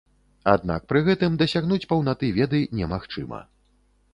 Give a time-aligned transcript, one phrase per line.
[0.53, 3.45] Аднак пры гэтым дасягнуць паўнаты веды немагчыма.